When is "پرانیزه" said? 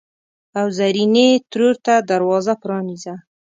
2.61-3.13